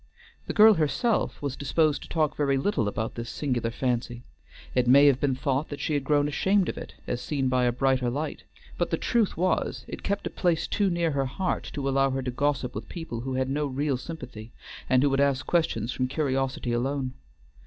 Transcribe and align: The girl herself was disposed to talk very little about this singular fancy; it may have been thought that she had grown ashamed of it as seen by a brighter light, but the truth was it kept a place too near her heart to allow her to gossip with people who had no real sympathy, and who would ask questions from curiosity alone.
The 0.47 0.53
girl 0.53 0.73
herself 0.73 1.39
was 1.43 1.55
disposed 1.55 2.01
to 2.01 2.09
talk 2.09 2.35
very 2.35 2.57
little 2.57 2.87
about 2.87 3.13
this 3.13 3.29
singular 3.29 3.69
fancy; 3.69 4.23
it 4.73 4.87
may 4.87 5.05
have 5.05 5.19
been 5.19 5.35
thought 5.35 5.69
that 5.69 5.79
she 5.79 5.93
had 5.93 6.03
grown 6.03 6.27
ashamed 6.27 6.69
of 6.69 6.75
it 6.79 6.95
as 7.05 7.21
seen 7.21 7.49
by 7.49 7.65
a 7.65 7.71
brighter 7.71 8.09
light, 8.09 8.43
but 8.79 8.89
the 8.89 8.97
truth 8.97 9.37
was 9.37 9.85
it 9.87 10.01
kept 10.01 10.25
a 10.25 10.31
place 10.31 10.65
too 10.65 10.89
near 10.89 11.11
her 11.11 11.27
heart 11.27 11.69
to 11.73 11.87
allow 11.87 12.09
her 12.09 12.23
to 12.23 12.31
gossip 12.31 12.73
with 12.73 12.89
people 12.89 13.19
who 13.21 13.35
had 13.35 13.47
no 13.51 13.67
real 13.67 13.95
sympathy, 13.95 14.51
and 14.89 15.03
who 15.03 15.09
would 15.11 15.21
ask 15.21 15.45
questions 15.45 15.91
from 15.91 16.07
curiosity 16.07 16.71
alone. 16.73 17.13